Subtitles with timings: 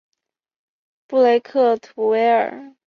[1.05, 2.73] 布雷克图维尔。